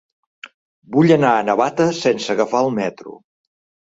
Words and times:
Vull 0.95 1.13
anar 1.15 1.33
a 1.33 1.43
Navata 1.49 1.87
sense 1.97 2.31
agafar 2.37 2.63
el 2.69 2.73
metro. 2.79 3.15